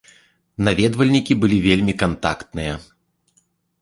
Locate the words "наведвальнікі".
0.67-1.37